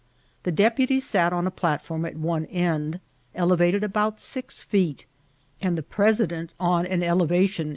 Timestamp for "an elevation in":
6.87-7.67